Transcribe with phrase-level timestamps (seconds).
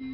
[0.00, 0.08] Hi,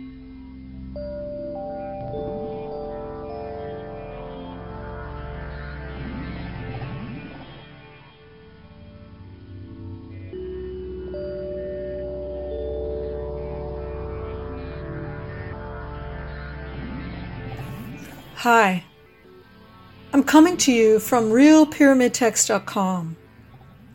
[20.13, 23.17] I'm coming to you from RealPyramidText.com.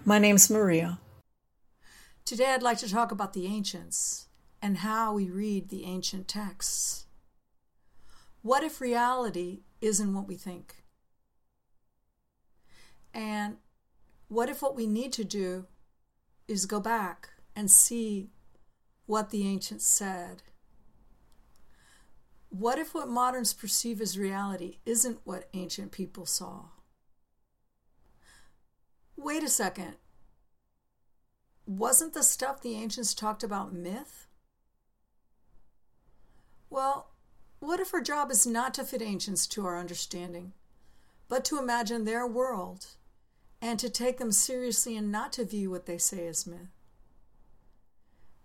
[0.03, 0.97] My name's Maria.
[2.25, 4.24] Today I'd like to talk about the ancients
[4.65, 7.05] and how we read the ancient texts.
[8.41, 10.77] What if reality isn't what we think?
[13.13, 13.57] And
[14.27, 15.67] what if what we need to do
[16.47, 18.31] is go back and see
[19.05, 20.41] what the ancients said?
[22.49, 26.69] What if what moderns perceive as reality isn't what ancient people saw?
[29.15, 29.97] Wait a second.
[31.67, 34.24] Wasn't the stuff the ancients talked about myth?
[36.75, 37.07] Well,
[37.59, 40.51] what if our job is not to fit ancients to our understanding,
[41.29, 42.87] but to imagine their world
[43.61, 46.67] and to take them seriously and not to view what they say as myth?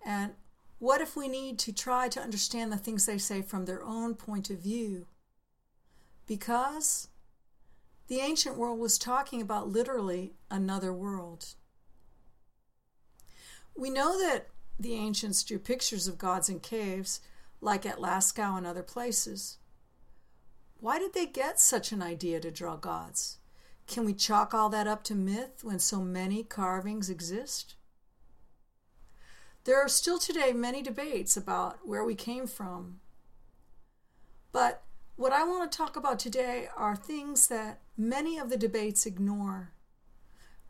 [0.07, 0.35] And
[0.79, 4.15] what if we need to try to understand the things they say from their own
[4.15, 5.07] point of view?
[6.29, 7.09] Because
[8.07, 11.57] the ancient world was talking about literally another world.
[13.77, 14.47] We know that
[14.79, 17.21] the ancients drew pictures of gods in caves,
[17.61, 19.59] like at Lascaux and other places.
[20.79, 23.39] Why did they get such an idea to draw gods?
[23.87, 27.75] Can we chalk all that up to myth when so many carvings exist?
[29.65, 33.01] There are still today many debates about where we came from.
[34.53, 34.83] But
[35.17, 39.73] what I want to talk about today are things that many of the debates ignore,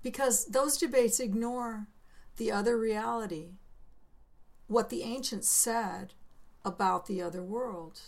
[0.03, 1.87] because those debates ignore
[2.37, 3.51] the other reality,
[4.67, 6.15] what the ancients said
[6.65, 8.01] about the other world.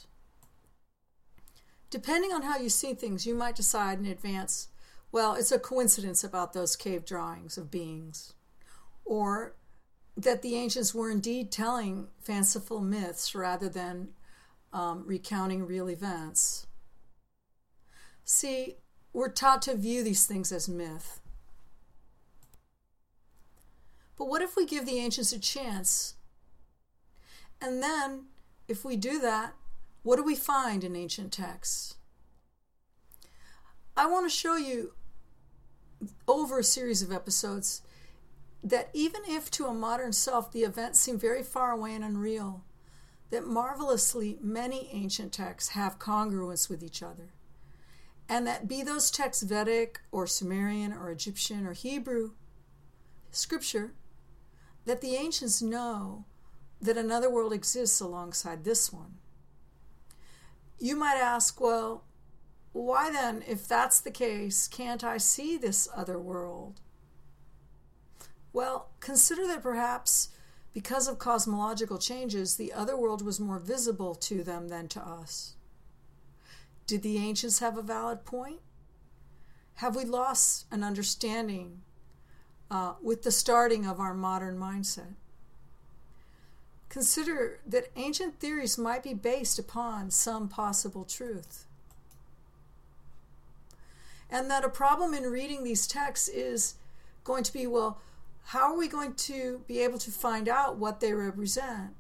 [1.91, 4.69] Depending on how you see things, you might decide in advance,
[5.11, 8.33] well, it's a coincidence about those cave drawings of beings.
[9.05, 9.55] Or
[10.17, 14.09] that the ancients were indeed telling fanciful myths rather than
[14.73, 16.67] um, recounting real events.
[18.25, 18.77] See,
[19.13, 21.21] we're taught to view these things as myth.
[24.17, 26.15] But what if we give the ancients a chance?
[27.61, 28.27] And then,
[28.73, 29.55] if we do that,
[30.03, 31.97] what do we find in ancient texts?
[33.97, 34.95] I want to show you
[36.27, 37.83] over a series of episodes
[38.65, 42.65] that even if to a modern self the events seem very far away and unreal,
[43.31, 47.35] that marvelously many ancient texts have congruence with each other.
[48.29, 52.31] And that be those texts Vedic or Sumerian or Egyptian or Hebrew
[53.31, 53.93] scripture,
[54.87, 56.25] that the ancients know
[56.83, 59.15] that another world exists alongside this one.
[60.81, 62.03] You might ask, well,
[62.73, 66.81] why then, if that's the case, can't I see this other world?
[68.53, 70.31] Well, consider that perhaps
[70.75, 75.55] because of cosmological changes, the other world was more visible to them than to us.
[76.87, 78.61] Did the ancients have a valid point?
[79.77, 81.83] Have we lost an understanding
[82.71, 85.15] uh, with the starting of our modern mindset?
[86.93, 91.65] Consider that ancient theories might be based upon some possible truth.
[94.31, 96.75] And that a problem in reading these texts is
[97.25, 97.99] going to be well,
[98.49, 101.95] how are we going to be able to find out what they represent?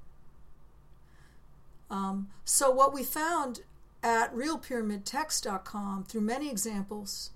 [1.91, 3.61] Um, so, what we found
[4.03, 7.31] at realpyramidtext.com through many examples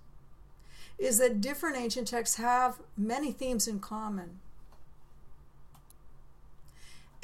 [0.99, 4.41] is that different ancient texts have many themes in common.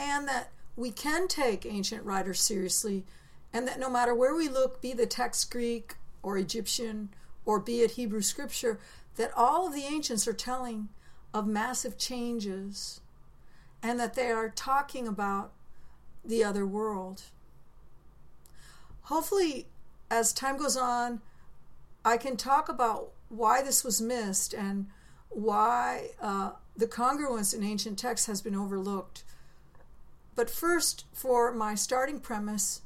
[0.03, 3.05] And that we can take ancient writers seriously,
[3.53, 7.11] and that no matter where we look, be the text Greek or Egyptian
[7.45, 8.81] or be it Hebrew scripture,
[9.15, 10.89] that all of the ancients are telling
[11.33, 13.01] of massive changes
[13.81, 15.53] and that they are talking about
[16.25, 17.23] the other world.
[19.03, 19.67] Hopefully,
[20.11, 21.21] as time goes on,
[22.05, 24.89] I can talk about why this was missed and
[25.29, 29.23] why uh, the congruence in ancient texts has been overlooked.
[30.35, 32.83] But first, for my starting premise,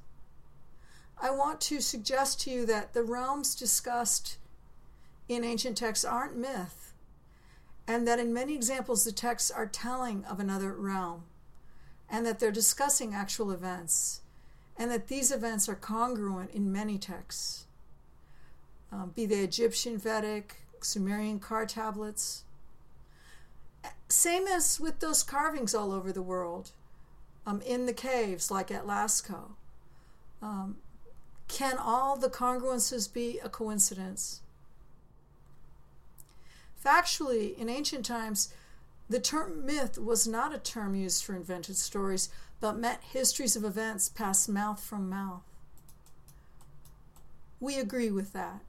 [1.20, 4.38] I want to suggest to you that the realms discussed
[5.28, 6.86] in ancient texts aren't myth
[7.88, 11.24] and that in many examples the texts are telling of another realm,
[12.10, 14.20] and that they're discussing actual events,
[14.76, 17.66] and that these events are congruent in many texts,
[18.90, 22.44] um, be they Egyptian, Vedic, Sumerian car tablets.
[24.08, 26.72] Same as with those carvings all over the world.
[27.46, 29.52] Um, in the caves like at Lascaux.
[30.42, 30.76] Um,
[31.48, 34.40] can all the congruences be a coincidence?
[36.84, 38.52] Factually, in ancient times,
[39.08, 42.28] the term myth was not a term used for invented stories,
[42.60, 45.42] but meant histories of events passed mouth from mouth.
[47.60, 48.60] We agree with that.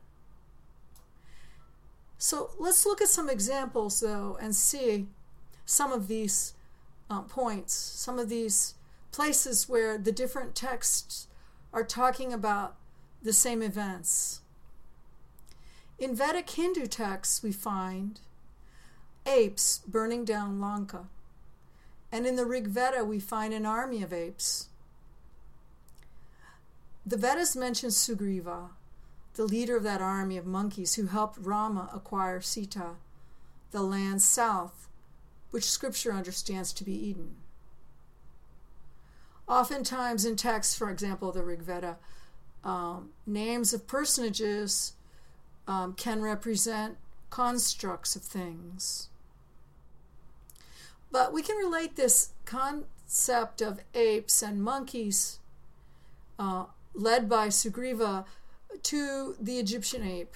[2.17, 5.07] So let's look at some examples, though, and see
[5.65, 6.53] some of these
[7.09, 8.75] uh, points, some of these
[9.11, 11.27] places where the different texts
[11.73, 12.75] are talking about
[13.21, 14.41] the same events.
[15.99, 18.19] In Vedic Hindu texts, we find
[19.25, 21.07] apes burning down Lanka.
[22.11, 24.69] And in the Rig Veda, we find an army of apes.
[27.05, 28.69] The Vedas mention Sugriva,
[29.33, 32.91] the leader of that army of monkeys who helped Rama acquire Sita,
[33.71, 34.86] the land south,
[35.51, 37.35] which Scripture understands to be Eden.
[39.47, 41.97] Oftentimes in texts, for example, the Rig Veda,
[42.63, 44.93] um, names of personages
[45.67, 46.97] um, can represent
[47.29, 49.09] constructs of things.
[51.11, 55.39] But we can relate this concept of apes and monkeys,
[56.37, 58.25] uh, led by Sugriva,
[58.83, 60.35] to the Egyptian ape.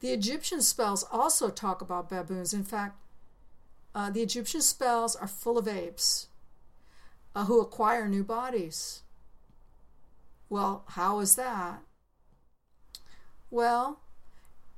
[0.00, 2.54] The Egyptian spells also talk about baboons.
[2.54, 2.96] In fact,
[3.94, 6.28] uh, the Egyptian spells are full of apes
[7.34, 9.02] uh, who acquire new bodies.
[10.48, 11.82] Well, how is that?
[13.50, 14.00] Well,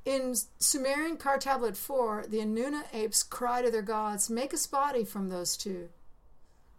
[0.05, 5.05] in Sumerian Car Tablet 4, the Anuna apes cry to their gods, Make us body
[5.05, 5.91] from those two.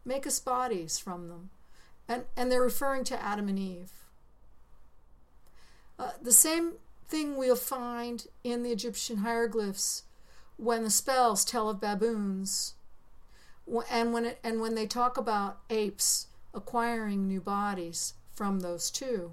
[0.04, 1.50] Make us bodies from them.
[2.08, 3.92] And, and they're referring to Adam and Eve.
[5.98, 6.74] Uh, the same
[7.08, 10.04] thing we'll find in the Egyptian hieroglyphs
[10.58, 12.76] when the spells tell of baboons
[13.90, 19.32] and when it, and when they talk about apes acquiring new bodies from those two.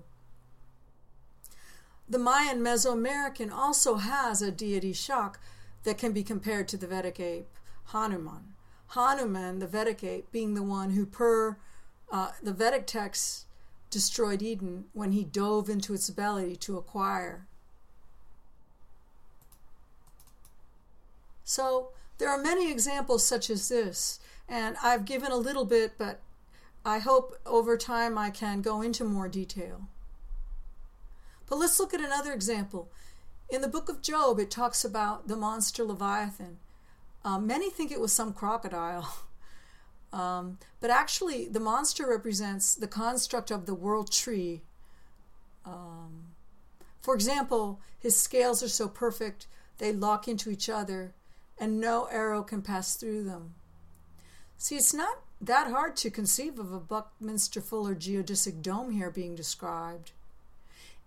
[2.09, 5.39] The Mayan Mesoamerican also has a deity Shak
[5.85, 7.49] that can be compared to the Vedic ape,
[7.87, 8.55] Hanuman.
[8.89, 11.57] Hanuman, the Vedic ape, being the one who, per
[12.11, 13.47] uh, the Vedic texts,
[13.91, 17.47] destroyed Eden when he dove into its belly to acquire.
[21.51, 21.89] So
[22.19, 26.21] there are many examples such as this, and I've given a little bit, but
[26.85, 29.89] I hope over time I can go into more detail.
[31.49, 32.93] But let's look at another example.
[33.49, 36.59] In the book of Job, it talks about the monster Leviathan.
[37.25, 39.13] Um, many think it was some crocodile.
[40.13, 44.63] Um, but actually, the monster represents the construct of the world tree.
[45.65, 46.33] Um,
[47.01, 49.47] for example, his scales are so perfect
[49.79, 51.15] they lock into each other
[51.61, 53.55] and no arrow can pass through them.
[54.57, 59.35] See, it's not that hard to conceive of a Buckminster Fuller geodesic dome here being
[59.35, 60.13] described.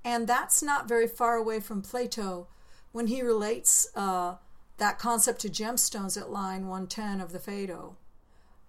[0.06, 2.48] And that's not very far away from Plato
[2.92, 4.36] when he relates uh,
[4.78, 7.96] that concept to gemstones at line 110 of the Phaedo.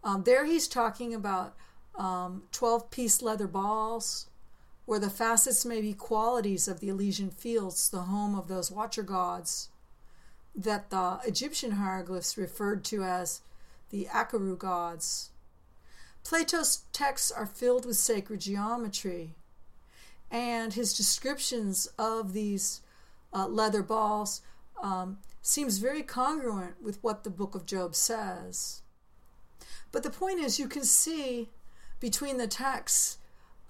[0.02, 1.54] Um, there he's talking about
[1.96, 4.26] 12 um, piece leather balls,
[4.86, 9.02] where the facets may be qualities of the Elysian fields, the home of those watcher
[9.02, 9.68] gods
[10.54, 13.40] that the Egyptian hieroglyphs referred to as
[13.90, 15.30] the Akaru gods.
[16.22, 19.34] Plato's texts are filled with sacred geometry
[20.30, 22.80] and his descriptions of these
[23.32, 24.42] uh, leather balls
[24.82, 28.82] um, seems very congruent with what the book of Job says.
[29.92, 31.50] But the point is, you can see
[32.00, 33.18] between the texts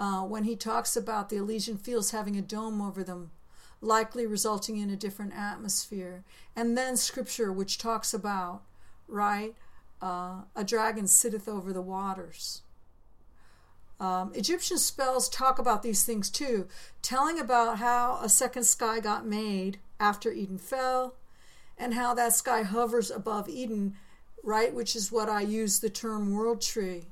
[0.01, 3.31] uh, when he talks about the Elysian fields having a dome over them,
[3.85, 6.25] likely resulting in a different atmosphere,
[6.57, 8.63] and then scripture which talks about,
[9.07, 9.55] right,
[10.03, 12.63] uh, a dragon sitteth over the waters.
[14.01, 16.67] Um, Egyptian spells talk about these things too,
[17.01, 21.15] telling about how a second sky got made after Eden fell,
[21.79, 23.97] and how that sky hovers above Eden,
[24.43, 27.07] right, which is what I use the term world tree.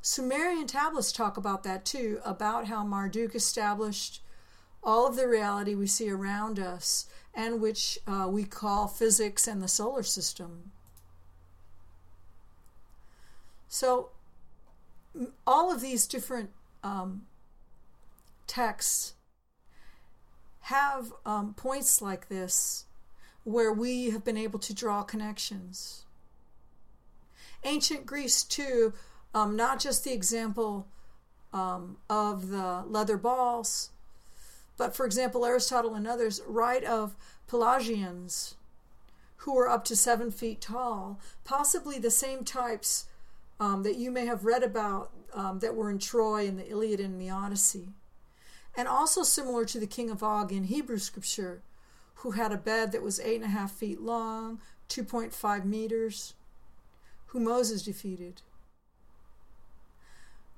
[0.00, 4.22] Sumerian tablets talk about that too, about how Marduk established
[4.82, 9.62] all of the reality we see around us and which uh, we call physics and
[9.62, 10.72] the solar system.
[13.68, 14.10] So,
[15.46, 16.50] all of these different
[16.82, 17.26] um,
[18.46, 19.14] texts
[20.62, 22.86] have um, points like this
[23.44, 26.04] where we have been able to draw connections.
[27.64, 28.92] Ancient Greece, too,
[29.34, 30.86] um, not just the example
[31.52, 33.90] um, of the leather balls,
[34.78, 37.16] but for example, Aristotle and others write of
[37.46, 38.54] Pelasgians
[39.38, 43.06] who were up to seven feet tall, possibly the same types
[43.60, 47.00] um, that you may have read about um, that were in Troy and the Iliad
[47.00, 47.88] and the Odyssey.
[48.76, 51.62] And also similar to the king of Og in Hebrew scripture,
[52.16, 56.34] who had a bed that was eight and a half feet long, 2.5 meters,
[57.26, 58.42] who Moses defeated.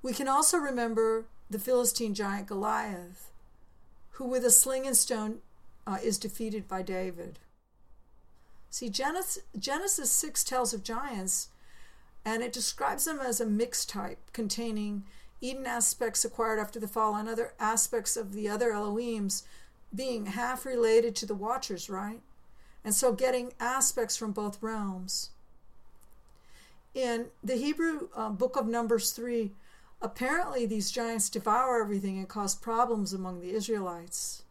[0.02, 3.29] We can also remember the Philistine giant Goliath,
[4.20, 5.38] who with a sling and stone
[5.86, 7.38] uh, is defeated by David.
[8.68, 11.48] See, Genesis, Genesis 6 tells of giants,
[12.22, 15.04] and it describes them as a mixed type containing
[15.40, 19.44] Eden aspects acquired after the fall and other aspects of the other Elohims
[19.94, 22.20] being half related to the Watchers, right?
[22.84, 25.30] And so getting aspects from both realms.
[26.94, 29.52] In the Hebrew uh, book of Numbers 3,
[30.00, 34.42] apparently these giants devour everything and cause problems among the Israelites.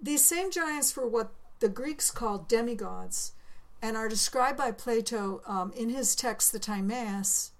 [0.00, 3.32] These same giants were what the Greeks called demigods
[3.80, 7.52] and are described by Plato um, in his text, the Timaeus,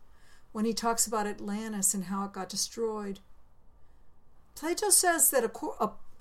[0.53, 3.21] when he talks about Atlantis and how it got destroyed.
[4.55, 5.51] Plato says that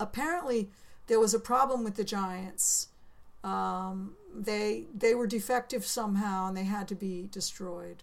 [0.00, 0.70] apparently
[1.06, 2.88] there was a problem with the giants.
[3.42, 8.02] Um, they they were defective somehow and they had to be destroyed.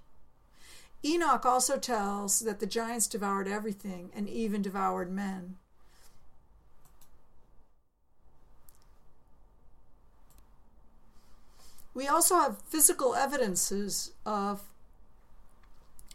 [1.03, 5.55] Enoch also tells that the giants devoured everything and even devoured men.
[11.93, 14.61] We also have physical evidences of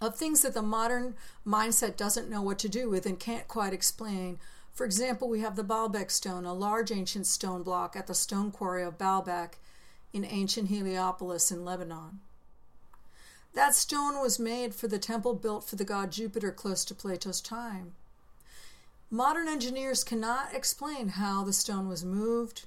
[0.00, 1.14] of things that the modern
[1.46, 4.38] mindset doesn't know what to do with and can't quite explain.
[4.74, 8.50] For example, we have the Baalbek stone, a large ancient stone block at the stone
[8.50, 9.54] quarry of Baalbek
[10.12, 12.20] in ancient Heliopolis in Lebanon.
[13.56, 17.40] That stone was made for the temple built for the god Jupiter close to Plato's
[17.40, 17.92] time.
[19.10, 22.66] Modern engineers cannot explain how the stone was moved.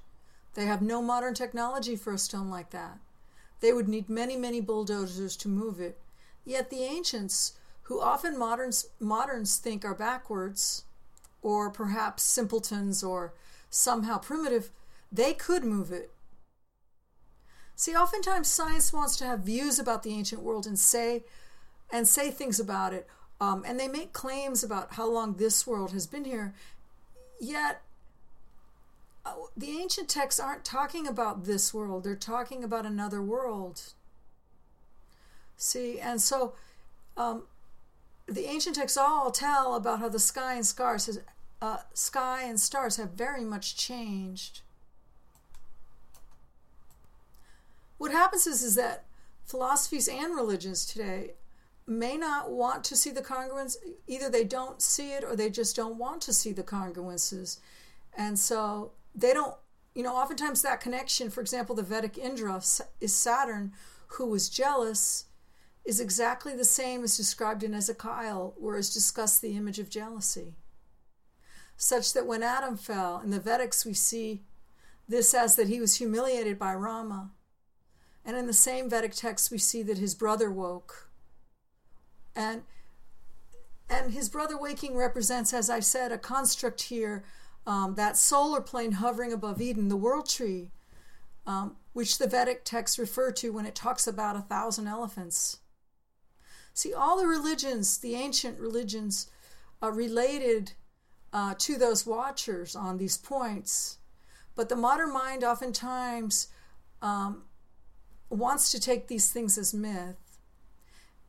[0.55, 2.97] They have no modern technology for a stone like that.
[3.59, 5.99] They would need many, many bulldozers to move it.
[6.43, 7.53] Yet the ancients,
[7.83, 10.85] who often moderns, moderns think are backwards,
[11.43, 13.33] or perhaps simpletons or
[13.69, 14.71] somehow primitive,
[15.11, 16.09] they could move it.
[17.79, 21.23] See, oftentimes science wants to have views about the ancient world and say
[21.89, 23.07] and say things about it,
[23.39, 26.53] um, and they make claims about how long this world has been here.
[27.39, 27.81] Yet,
[29.25, 33.93] uh, the ancient texts aren't talking about this world; they're talking about another world.
[35.55, 36.55] See, and so
[37.15, 37.43] um,
[38.27, 41.21] the ancient texts all tell about how the sky and stars has,
[41.61, 44.63] uh, sky and stars have very much changed.
[47.99, 49.05] What happens is, is that
[49.45, 51.33] philosophies and religions today
[51.85, 53.75] may not want to see the congruence.
[54.07, 57.59] Either they don't see it or they just don't want to see the congruences.
[58.17, 59.53] And so they don't,
[59.93, 62.61] you know, oftentimes that connection, for example, the Vedic Indra
[63.01, 63.73] is Saturn,
[64.13, 65.25] who was jealous
[65.83, 70.53] is exactly the same as described in Ezekiel, where is discussed the image of jealousy.
[71.75, 74.43] Such that when Adam fell, in the Vedics we see
[75.07, 77.31] this as that he was humiliated by Rama.
[78.29, 81.09] And in the same Vedic text we see that his brother woke.
[82.35, 82.61] And
[83.89, 87.23] and his brother waking represents, as I said, a construct here,
[87.65, 90.69] um, that solar plane hovering above Eden, the world tree,
[91.47, 95.57] um, which the Vedic texts refer to when it talks about a thousand elephants.
[96.75, 99.31] See, all the religions, the ancient religions,
[99.81, 100.73] uh, related
[101.33, 103.97] uh, to those watchers on these points.
[104.53, 106.49] But the modern mind oftentimes
[107.01, 107.45] um,
[108.29, 110.39] wants to take these things as myth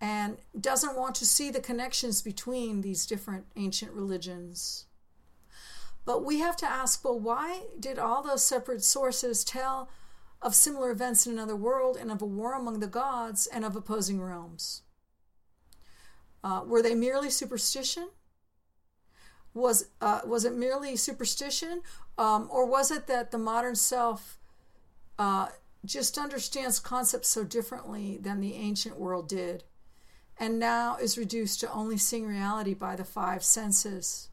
[0.00, 4.86] and doesn't want to see the connections between these different ancient religions.
[6.04, 9.90] But we have to ask well, why did all those separate sources tell
[10.42, 13.76] of similar events in another world and of a war among the gods and of
[13.76, 14.82] opposing realms?
[16.42, 18.08] Uh, were they merely superstition?
[19.52, 21.82] Was uh, was it merely superstition,
[22.16, 24.38] um, or was it that the modern self
[25.18, 25.48] uh,
[25.84, 29.64] just understands concepts so differently than the ancient world did,
[30.38, 34.28] and now is reduced to only seeing reality by the five senses?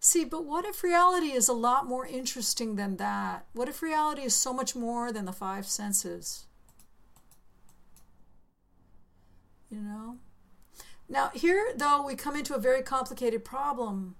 [0.00, 3.46] See, but what if reality is a lot more interesting than that?
[3.52, 6.44] What if reality is so much more than the five senses?
[9.70, 10.18] You know?
[11.08, 14.14] Now, here, though, we come into a very complicated problem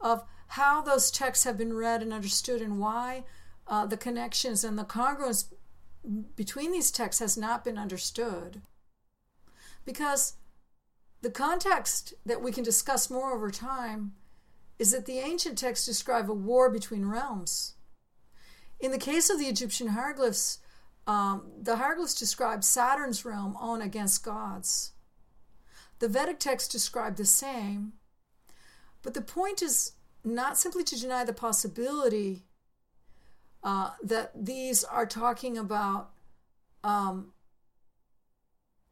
[0.00, 3.24] of how those texts have been read and understood and why
[3.66, 5.46] uh, the connections and the congruence
[6.36, 8.60] between these texts has not been understood.
[9.84, 10.34] Because
[11.22, 14.12] the context that we can discuss more over time
[14.78, 17.74] is that the ancient texts describe a war between realms.
[18.80, 20.58] In the case of the Egyptian hieroglyphs,
[21.06, 24.92] um, the hieroglyphs describe Saturn's realm on against God's.
[26.00, 27.92] The Vedic texts describe the same,
[29.02, 29.92] but the point is
[30.24, 32.44] not simply to deny the possibility
[33.64, 36.10] uh, that these are talking about
[36.84, 37.32] um,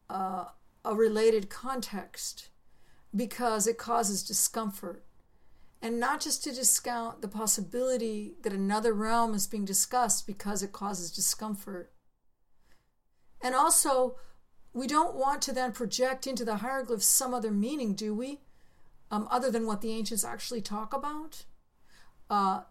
[0.09, 0.47] uh,
[0.85, 2.49] a related context
[3.14, 5.05] because it causes discomfort.
[5.83, 10.73] And not just to discount the possibility that another realm is being discussed because it
[10.73, 11.93] causes discomfort.
[13.43, 14.17] And also,
[14.73, 18.41] we don't want to then project into the hieroglyphs some other meaning, do we?
[19.11, 21.45] Um, other than what the ancients actually talk about.
[22.31, 22.62] Uh,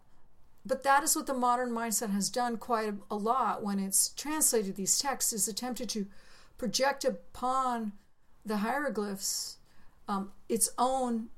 [0.65, 4.75] but that is what the modern mindset has done quite a lot when it's translated
[4.75, 6.07] these texts, is attempted to
[6.57, 7.93] project upon
[8.45, 9.57] the hieroglyphs
[10.07, 11.29] um, its On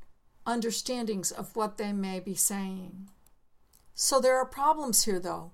[0.46, 3.10] understandings of what they may be saying.
[3.94, 5.52] So there are problems here, though,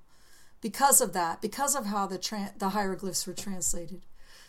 [0.62, 4.06] because of that, because of how the, tra- the hieroglyphs were translated,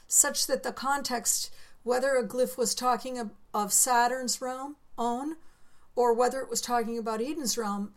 [0.06, 5.36] such that the context, whether a glyph was talking of, of Saturn's realm, own,
[5.94, 7.92] or whether it was talking about Eden's realm,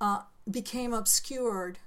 [0.00, 1.78] uh, became obscured.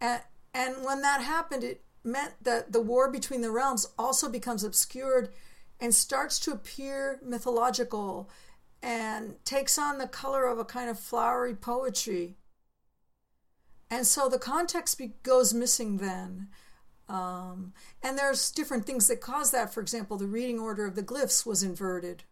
[0.00, 0.22] And,
[0.54, 5.30] and when that happened, it meant that the war between the realms also becomes obscured
[5.80, 8.30] and starts to appear mythological
[8.82, 12.36] and takes on the color of a kind of flowery poetry.
[13.90, 16.48] And so the context be- goes missing then.
[17.08, 19.74] Um, and there's different things that cause that.
[19.74, 22.22] For example, the reading order of the glyphs was inverted.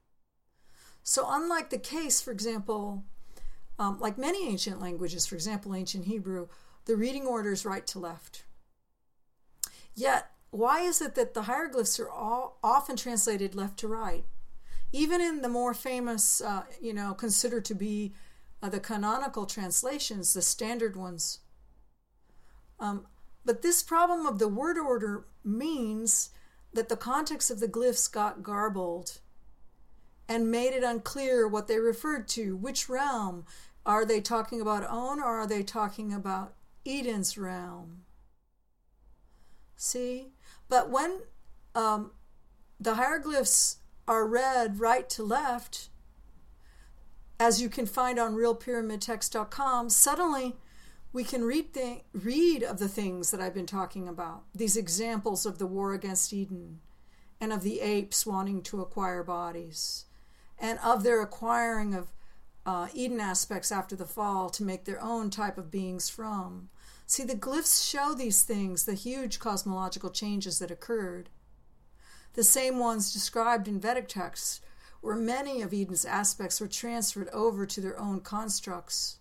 [1.03, 3.05] So, unlike the case, for example,
[3.79, 6.49] um, like many ancient languages, for example, ancient Hebrew,
[6.87, 8.45] the reading order is right to left.
[9.95, 14.25] Yet, why is it that the hieroglyphs are all often translated left to right?
[14.93, 18.15] Even in the more famous, uh, you know, considered to be
[18.63, 21.41] uh, the canonical translations, the standard ones.
[22.81, 23.07] Um,
[23.45, 26.31] but this problem of the word order means
[26.73, 29.19] that the context of the glyphs got garbled
[30.29, 33.47] and made it unclear what they referred to, which realm.
[33.89, 36.53] Are they talking about On or are they talking about
[36.85, 38.03] Eden's realm?
[39.77, 40.35] See?
[40.69, 41.21] But when
[41.75, 42.11] um,
[42.79, 45.89] the hieroglyphs are read right to left,
[47.41, 50.57] as you can find on realpyramidtext.com, suddenly
[51.11, 55.47] we can read, th- read of the things that I've been talking about, these examples
[55.47, 56.81] of the war against Eden,
[57.41, 60.05] and of the apes wanting to acquire bodies,
[60.59, 62.09] and of their acquiring of
[62.67, 66.69] uh, Eden aspects after the fall to make their own type of beings from.
[67.07, 71.31] See, the glyphs show these things, the huge cosmological changes that occurred.
[72.35, 74.61] The same ones described in Vedic texts,
[75.01, 79.19] where many of Eden's aspects were transferred over to their own constructs,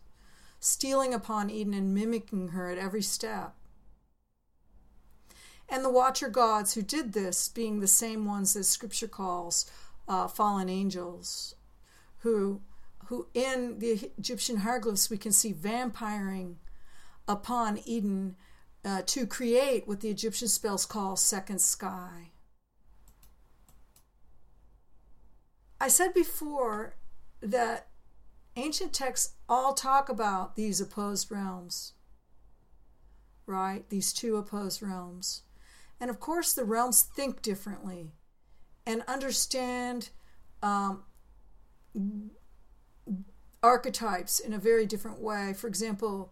[0.60, 3.56] stealing upon Eden and mimicking her at every step.
[5.70, 9.70] And the watcher gods who did this being the same ones that Scripture calls
[10.08, 11.56] uh, fallen angels,
[12.20, 12.62] who,
[13.08, 16.56] who in the Egyptian hieroglyphs we can see vampiring
[17.28, 18.36] upon Eden
[18.84, 22.32] uh, to create what the Egyptian spells call second sky.
[25.80, 26.96] I said before
[27.42, 27.88] that
[28.56, 31.94] ancient texts all talk about these opposed realms,
[33.46, 33.88] right?
[33.90, 35.44] These two opposed realms.
[36.00, 38.12] And of course, the realms think differently
[38.86, 40.10] and understand
[40.62, 41.04] um,
[43.64, 45.54] archetypes in a very different way.
[45.54, 46.32] For example,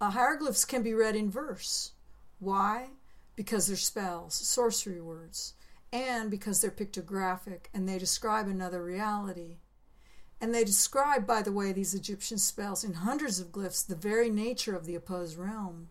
[0.00, 1.92] uh, hieroglyphs can be read in verse.
[2.40, 2.90] Why?
[3.36, 5.54] Because they're spells, sorcery words,
[5.92, 9.58] and because they're pictographic and they describe another reality.
[10.40, 14.28] And they describe, by the way, these Egyptian spells in hundreds of glyphs the very
[14.28, 15.88] nature of the opposed realm.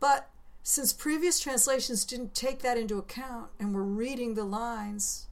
[0.00, 0.30] But
[0.62, 5.27] since previous translations didn't take that into account and were reading the lines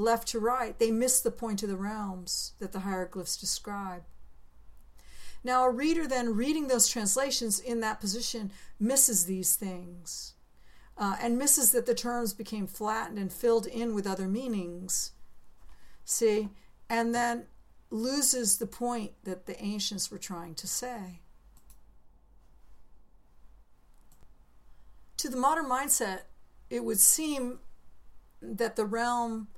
[0.00, 4.02] left to right, they miss the point of the realms that the hieroglyphs describe.
[5.42, 10.34] Now, a reader then reading those translations in that position misses these things
[10.98, 15.12] uh, and misses that the terms became flattened and filled in with other meanings.
[16.04, 16.50] See?
[16.90, 17.44] And then
[17.90, 21.20] loses the point that the ancients were trying to say.
[25.16, 26.22] To the modern mindset,
[26.68, 27.60] it would seem
[28.42, 29.48] that the realm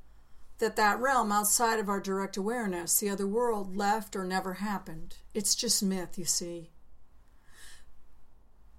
[0.63, 5.17] that that realm outside of our direct awareness, the other world, left or never happened.
[5.35, 6.71] It's just myth, you see.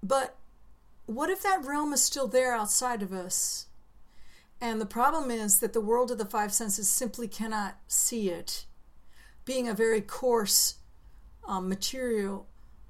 [0.02, 0.34] But
[1.04, 3.66] what if that realm is still there outside of us?
[4.62, 8.64] And the problem is that the world of the five senses simply cannot see it,
[9.44, 10.76] being a very coarse,
[11.46, 12.46] um, material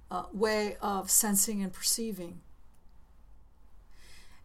[0.09, 2.43] uh, way of sensing and perceiving.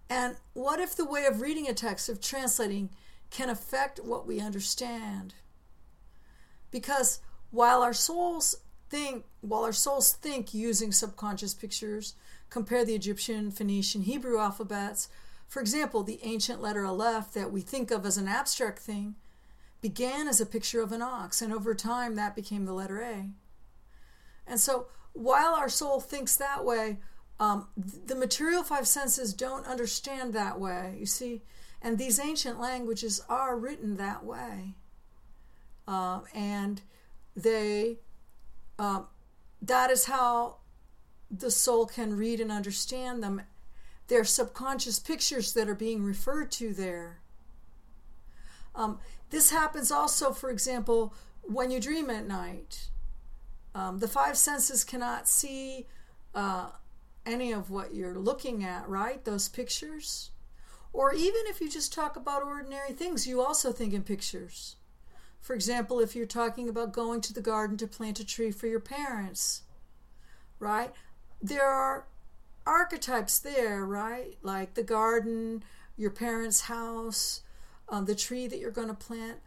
[0.10, 2.90] And what if the way of reading a text, of translating,
[3.30, 5.36] can affect what we understand?
[6.72, 7.20] Because
[7.52, 8.56] while our souls
[8.90, 12.16] think, while our souls think using subconscious pictures,
[12.50, 15.10] compare the Egyptian, Phoenician, Hebrew alphabets.
[15.48, 19.16] For example, the ancient letter Aleph that we think of as an abstract thing
[19.82, 23.30] began as a picture of an ox, and over time that became the letter A.
[24.46, 26.98] And so, while our soul thinks that way,
[27.40, 31.42] um, the material five senses don't understand that way, you see,
[31.82, 34.76] and these ancient languages are written that way.
[35.88, 36.82] Uh, and
[37.36, 37.98] they,
[38.78, 39.02] uh,
[39.62, 40.58] that is how
[41.32, 43.42] the soul can read and understand them.
[44.08, 47.20] They're subconscious pictures that are being referred to there.
[48.76, 51.14] Um, this happens also, for example,
[51.44, 52.90] when you dream at night.
[53.76, 55.86] Um, the five senses cannot see
[56.34, 56.70] uh,
[57.26, 59.24] any of what you're looking at, right?
[59.24, 60.32] Those pictures.
[60.92, 64.76] Or even if you just talk about ordinary things, you also think in pictures.
[65.40, 68.68] For example, if you're talking about going to the garden to plant a tree for
[68.68, 69.64] your parents,
[70.60, 70.92] right?
[71.42, 72.08] There are
[72.66, 74.38] archetypes there, right?
[74.42, 75.64] Like the garden,
[75.96, 77.42] your parents' house,
[77.88, 79.40] um, the tree that you're going to plant.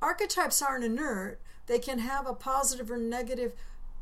[0.00, 3.52] Archetypes aren't inert, they can have a positive or negative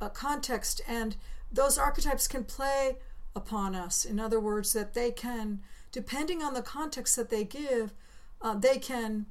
[0.00, 1.16] uh, context, and
[1.50, 2.98] those archetypes can play
[3.34, 4.04] upon us.
[4.04, 5.60] In other words, that they can,
[5.96, 7.94] depending on the context that they give,
[8.42, 9.24] uh, they can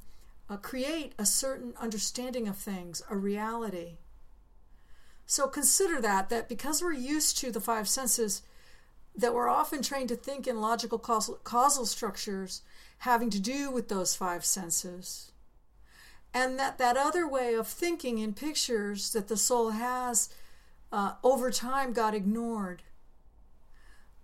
[0.50, 3.98] uh, create a certain understanding of things, a reality.
[5.28, 8.42] So consider that, that because we're used to the five senses,
[9.16, 12.64] that we're often trained to think in logical causal, causal structures
[12.98, 15.32] having to do with those five senses.
[16.34, 20.30] And that that other way of thinking in pictures that the soul has
[20.92, 22.82] uh, over time got ignored.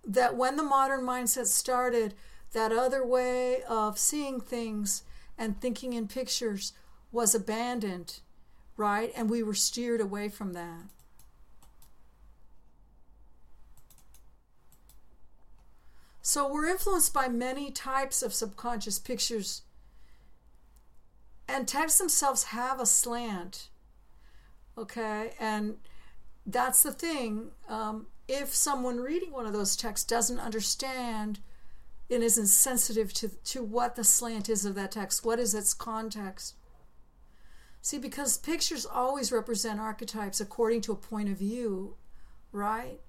[0.04, 2.16] That when the modern mindset started,
[2.54, 5.04] that other way of seeing things
[5.38, 6.74] and thinking in pictures
[7.12, 8.20] was abandoned,
[8.78, 9.12] right?
[9.16, 10.84] And we were steered away from that.
[16.22, 19.64] So we're influenced by many types of subconscious pictures,
[21.48, 23.70] and texts themselves have a slant.
[24.78, 25.78] Okay, and
[26.46, 27.52] that's the thing.
[27.68, 31.40] Um, if someone reading one of those texts doesn't understand
[32.12, 35.74] and isn't sensitive to, to what the slant is of that text, what is its
[35.74, 36.56] context?
[37.82, 41.96] See, because pictures always represent archetypes according to a point of view,
[42.52, 43.00] right?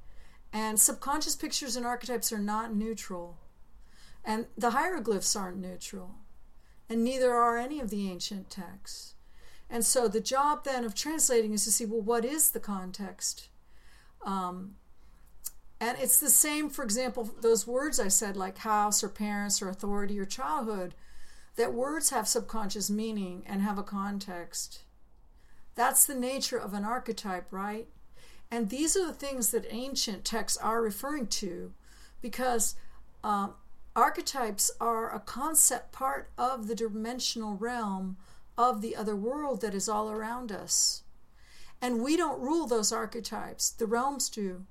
[0.52, 3.38] And subconscious pictures and archetypes are not neutral.
[4.24, 6.14] And the hieroglyphs aren't neutral.
[6.88, 9.14] And neither are any of the ancient texts.
[9.68, 13.48] And so the job then of translating is to see, well, what is the context?
[14.24, 14.76] Um,
[15.82, 19.68] and it's the same, for example, those words I said, like house or parents or
[19.68, 20.94] authority or childhood,
[21.56, 24.82] that words have subconscious meaning and have a context.
[25.74, 27.88] That's the nature of an archetype, right?
[28.48, 31.72] And these are the things that ancient texts are referring to
[32.20, 32.76] because
[33.24, 33.54] um,
[33.96, 38.18] archetypes are a concept part of the dimensional realm
[38.56, 41.02] of the other world that is all around us.
[41.80, 44.64] And we don't rule those archetypes, the realms do.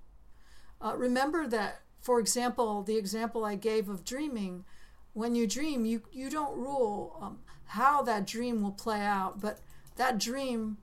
[0.82, 4.66] Uh, remember that, for example, the example I gave of dreaming,
[5.14, 9.60] when you dream, you, you don't rule um, how that dream will play out, but
[9.98, 10.78] that dream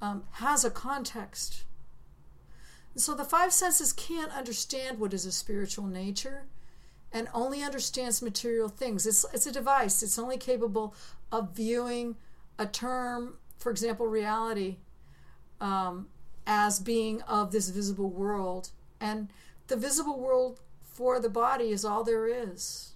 [0.00, 1.64] um, has a context.
[2.94, 6.44] So the five senses can't understand what is a spiritual nature
[7.12, 9.06] and only understands material things.
[9.06, 10.94] It's, it's a device, it's only capable
[11.30, 12.16] of viewing
[12.58, 14.76] a term, for example, reality,
[15.60, 16.08] um,
[16.46, 18.70] as being of this visible world.
[19.02, 19.28] And
[19.66, 22.92] the visible world for the body is all there is.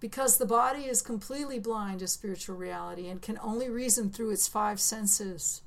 [0.00, 4.48] Because the body is completely blind to spiritual reality and can only reason through its
[4.48, 5.62] five senses.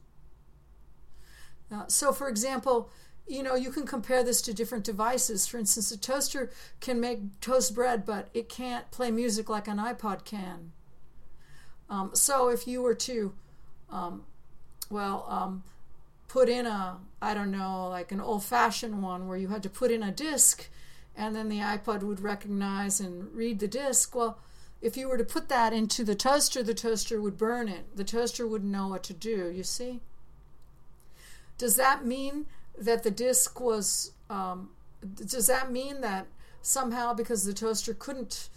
[1.71, 2.89] Uh, so, for example,
[3.25, 5.47] you know, you can compare this to different devices.
[5.47, 9.77] For instance, a toaster can make toast bread, but it can't play music like an
[9.77, 10.71] iPod can.
[11.89, 13.33] Um, so if you were to,
[13.89, 14.23] um,
[14.89, 15.63] well, um,
[16.27, 19.69] put in a, I don't know, like an old fashioned one where you had to
[19.69, 20.69] put in a disc
[21.15, 24.37] and then the iPod would recognize and read the disc, well,
[24.81, 27.95] if you were to put that into the toaster, the toaster would burn it.
[27.95, 30.01] The toaster wouldn't know what to do, you see?
[31.57, 32.45] Does that mean
[32.77, 34.69] that the disc was um,
[35.15, 36.27] does that mean that
[36.61, 38.49] somehow because the toaster couldn't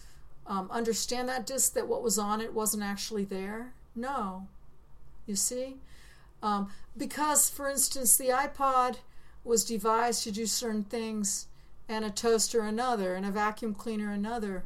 [0.47, 4.49] um, understand that disc that what was on it wasn't actually there no
[5.27, 5.77] you see
[6.43, 8.97] um, because for instance the ipod
[9.45, 11.47] was devised to do certain things
[11.89, 14.65] and a toaster another and a vacuum cleaner another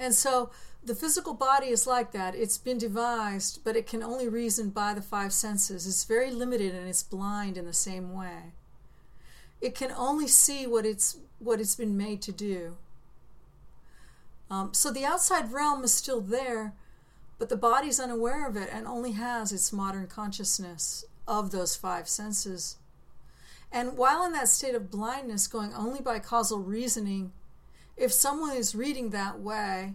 [0.00, 0.50] And so
[0.82, 2.34] the physical body is like that.
[2.34, 5.86] It's been devised, but it can only reason by the five senses.
[5.86, 8.54] It's very limited and it's blind in the same way.
[9.60, 12.76] It can only see what it's what it's been made to do.
[14.50, 16.72] Um, so the outside realm is still there,
[17.40, 22.06] but the body's unaware of it and only has its modern consciousness of those five
[22.06, 22.76] senses.
[23.72, 27.32] And while in that state of blindness, going only by causal reasoning,
[27.96, 29.94] if someone is reading that way,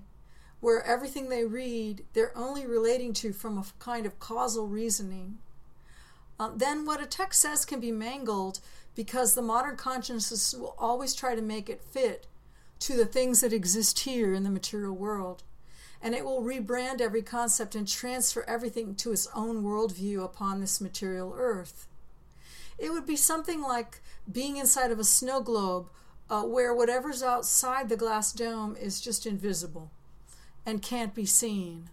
[0.59, 5.37] where everything they read they're only relating to from a kind of causal reasoning,
[6.39, 8.59] uh, then what a text says can be mangled
[8.95, 12.25] because the modern consciousness will always try to make it fit
[12.79, 15.43] to the things that exist here in the material world.
[16.01, 20.79] And it will rebrand every concept and transfer everything to its own worldview upon this
[20.79, 21.87] material earth.
[22.77, 25.87] It would be something like being inside of a snow globe
[26.29, 29.91] uh, where whatever's outside the glass dome is just invisible
[30.65, 31.89] and can't be seen.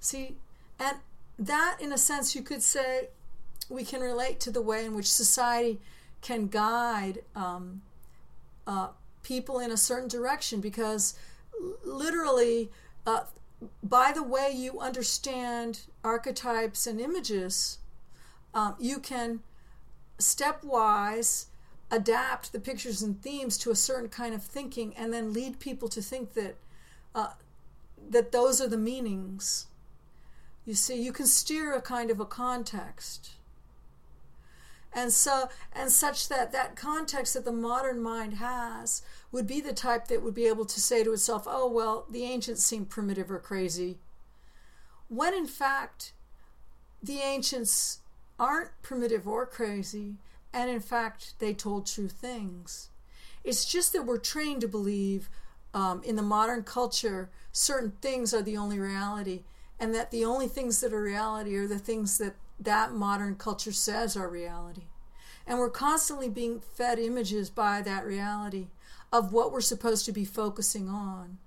[0.00, 0.36] See,
[0.80, 0.96] and
[1.38, 3.08] that, in a sense, you could say
[3.68, 5.80] we can relate to the way in which society
[6.20, 7.82] can guide um,
[8.66, 8.88] uh,
[9.22, 11.14] people in a certain direction because
[11.84, 12.70] literally,
[13.06, 13.24] uh,
[13.82, 17.78] by the way you understand archetypes and images,
[18.54, 19.40] um, you can
[20.18, 21.46] stepwise
[21.90, 25.88] adapt the pictures and themes to a certain kind of thinking and then lead people
[25.88, 26.56] to think that
[27.14, 27.32] uh,
[28.10, 29.66] that those are the meanings.
[30.64, 33.32] You see you can steer a kind of a context
[34.94, 39.72] and so and such that that context that the modern mind has would be the
[39.72, 43.30] type that would be able to say to itself oh well the ancients seem primitive
[43.30, 43.98] or crazy
[45.08, 46.12] when in fact
[47.02, 48.00] the ancients
[48.38, 50.16] aren't primitive or crazy
[50.52, 52.90] and in fact, they told true things.
[53.42, 55.28] It's just that we're trained to believe
[55.74, 59.42] um, in the modern culture certain things are the only reality,
[59.80, 63.72] and that the only things that are reality are the things that that modern culture
[63.72, 64.86] says are reality.
[65.46, 68.68] And we're constantly being fed images by that reality
[69.12, 71.38] of what we're supposed to be focusing on,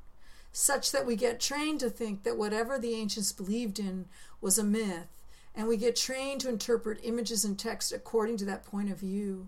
[0.51, 4.05] such that we get trained to think that whatever the ancients believed in
[4.41, 5.07] was a myth
[5.55, 9.47] and we get trained to interpret images and text according to that point of view.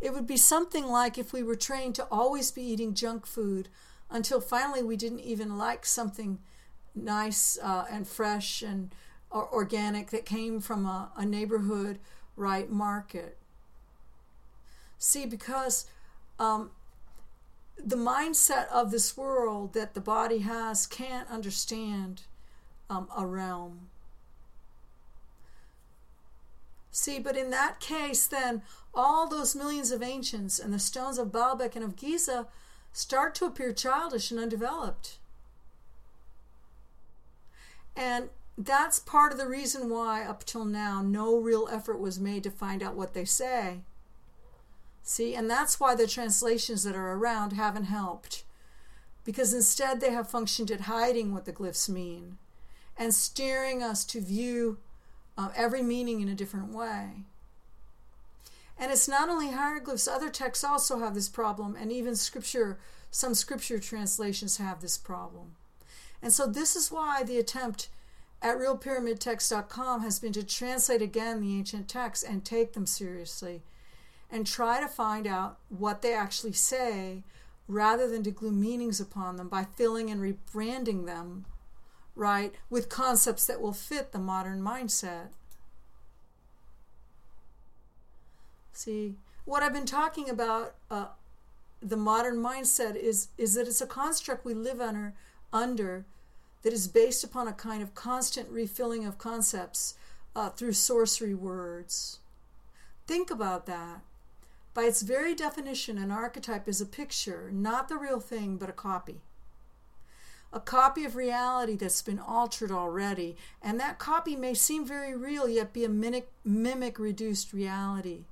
[0.00, 3.68] It would be something like if we were trained to always be eating junk food
[4.10, 6.38] until finally we didn't even like something
[6.94, 8.94] nice uh, and fresh and
[9.30, 11.98] or organic that came from a, a neighborhood
[12.36, 13.36] right market.
[14.98, 15.86] See, because
[16.38, 16.70] um,
[17.76, 22.22] the mindset of this world that the body has can't understand
[22.90, 23.88] um, a realm.
[26.90, 28.62] See, but in that case, then
[28.94, 32.48] all those millions of ancients and the stones of Baalbek and of Giza
[32.92, 35.18] start to appear childish and undeveloped.
[37.94, 42.42] And that's part of the reason why, up till now, no real effort was made
[42.42, 43.82] to find out what they say.
[45.04, 48.42] See, and that's why the translations that are around haven't helped.
[49.24, 52.36] Because instead, they have functioned at hiding what the glyphs mean
[52.98, 54.78] and steering us to view
[55.36, 57.22] uh, every meaning in a different way.
[58.76, 62.78] And it's not only hieroglyphs, other texts also have this problem, and even scripture,
[63.10, 65.54] some scripture translations have this problem.
[66.20, 67.88] And so, this is why the attempt
[68.40, 73.62] at realpyramidtext.com has been to translate again the ancient texts and take them seriously
[74.30, 77.22] and try to find out what they actually say
[77.66, 81.44] rather than to glue meanings upon them by filling and rebranding them
[82.18, 85.28] right, with concepts that will fit the modern mindset.
[88.72, 91.06] See, what I've been talking about, uh,
[91.80, 95.14] the modern mindset, is, is that it's a construct we live under,
[95.52, 96.06] under
[96.62, 99.94] that is based upon a kind of constant refilling of concepts
[100.34, 102.18] uh, through sorcery words.
[103.06, 104.00] Think about that.
[104.74, 108.72] By its very definition, an archetype is a picture, not the real thing, but a
[108.72, 109.22] copy
[110.52, 115.48] a copy of reality that's been altered already, and that copy may seem very real,
[115.48, 118.24] yet be a mimic, mimic reduced reality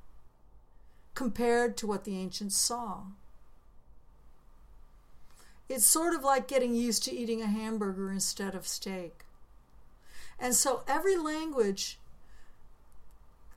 [1.14, 3.02] compared to what the ancients saw.
[5.68, 9.24] It's sort of like getting used to eating a hamburger instead of steak.
[10.38, 11.98] And so every language,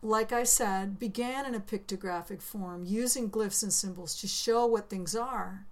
[0.01, 4.89] like I said, began in a pictographic form using glyphs and symbols to show what
[4.89, 5.65] things are.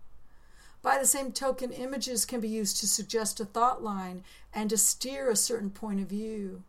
[0.81, 4.23] By the same token, images can be used to suggest a thought line
[4.53, 6.63] and to steer a certain point of view.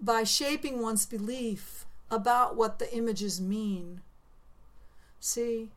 [0.00, 4.02] By shaping one's belief about what the images mean.
[5.18, 5.70] See?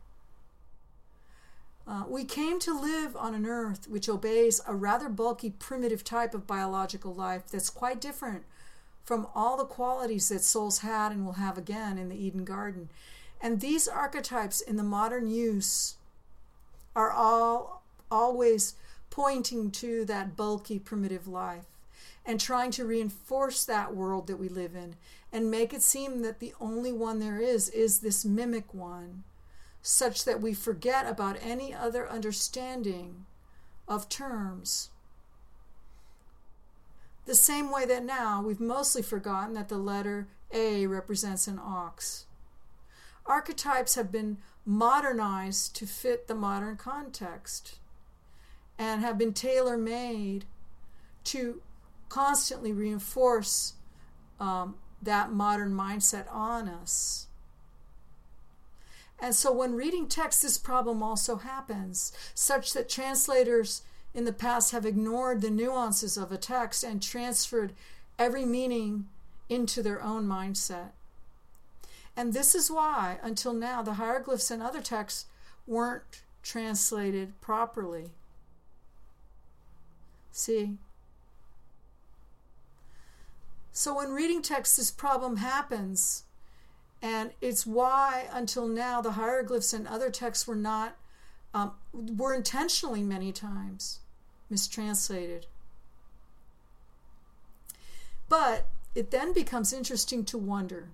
[1.86, 6.34] Uh, we came to live on an earth which obeys a rather bulky, primitive type
[6.34, 8.44] of biological life that's quite different
[9.04, 12.88] from all the qualities that souls had and will have again in the Eden Garden.
[13.40, 15.94] And these archetypes in the modern use
[16.94, 18.74] are all always
[19.08, 21.64] pointing to that bulky, primitive life
[22.24, 24.94] and trying to reinforce that world that we live in
[25.32, 29.24] and make it seem that the only one there is is this mimic one
[29.82, 33.26] such that we forget about any other understanding
[33.88, 34.90] of terms.
[37.26, 42.26] The same way that now we've mostly forgotten that the letter A represents an ox.
[43.26, 47.78] Archetypes have been modernized to fit the modern context
[48.78, 50.44] and have been tailor made
[51.24, 51.62] to
[52.08, 53.74] constantly reinforce
[54.40, 57.26] um, that modern mindset on us.
[59.20, 63.82] And so when reading text, this problem also happens, such that translators
[64.14, 67.74] in the past have ignored the nuances of a text and transferred
[68.18, 69.06] every meaning
[69.48, 70.90] into their own mindset.
[72.16, 75.26] And this is why, until now, the hieroglyphs and other texts
[75.66, 78.10] weren't translated properly.
[80.32, 80.78] See?
[83.72, 86.24] So when reading text, this problem happens
[87.02, 90.96] and it's why, until now, the hieroglyphs and other texts were not,
[91.54, 94.00] um, were intentionally many times
[94.50, 95.46] mistranslated.
[98.28, 100.90] But it then becomes interesting to wonder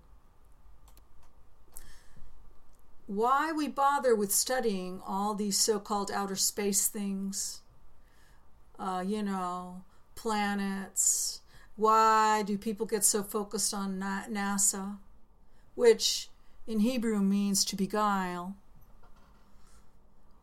[3.07, 7.61] why we bother with studying all these so called outer space things,
[8.79, 9.83] uh, you know,
[10.15, 11.41] planets.
[11.77, 14.97] Why do people get so focused on NASA?
[15.77, 16.29] Which
[16.67, 18.57] in Hebrew means to beguile.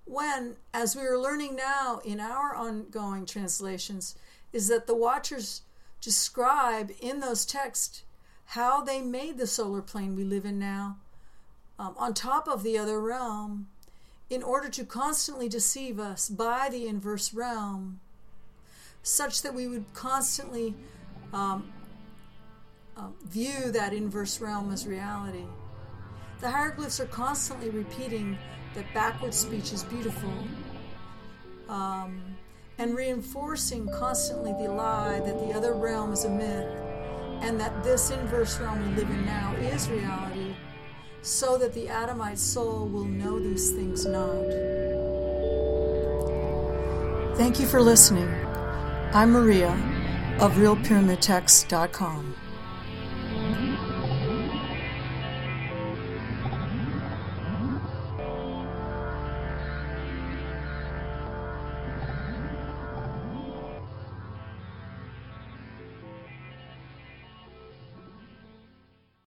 [0.05, 4.15] When, as we are learning now in our ongoing translations,
[4.53, 5.63] is that the watchers
[5.99, 8.03] describe in those texts
[8.47, 10.97] how they made the solar plane we live in now
[11.79, 13.67] um, on top of the other realm
[14.29, 17.99] in order to constantly deceive us by the inverse realm,
[19.01, 20.75] such that we would constantly
[21.33, 21.71] um,
[22.95, 25.45] um, view that inverse realm as reality.
[26.39, 28.37] The hieroglyphs are constantly repeating
[28.75, 30.33] that backward speech is beautiful
[31.69, 32.21] um,
[32.77, 36.67] and reinforcing constantly the lie that the other realm is a myth
[37.41, 40.55] and that this inverse realm we live in now is reality,
[41.21, 44.45] so that the Adamite soul will know these things not.
[47.35, 48.29] Thank you for listening.
[49.13, 49.71] I'm Maria
[50.39, 52.32] of RealPyramidText.com.